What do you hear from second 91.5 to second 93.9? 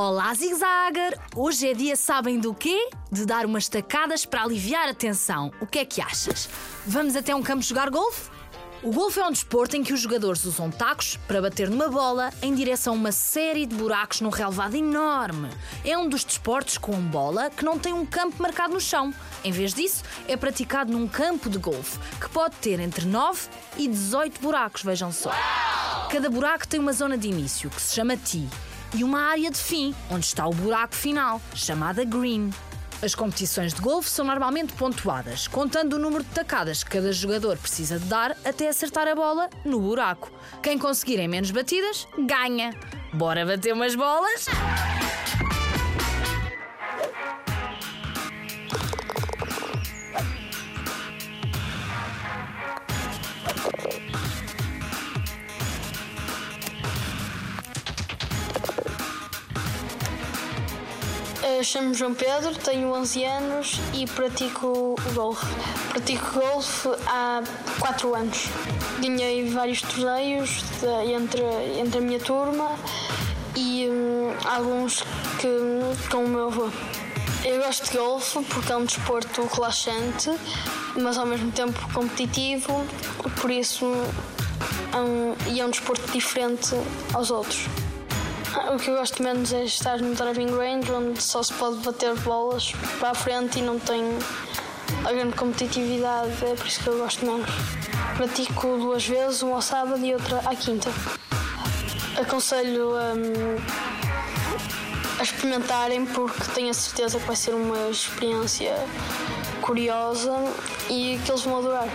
pode bater bolas para a frente e não